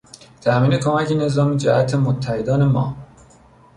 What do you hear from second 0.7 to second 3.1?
کمک نظامی جهت متحدان ما